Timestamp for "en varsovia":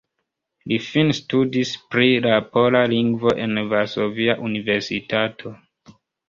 3.45-4.37